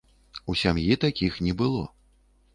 У 0.53 0.55
сям'і 0.61 0.95
такіх 1.03 1.39
не 1.49 1.53
было. 1.61 1.87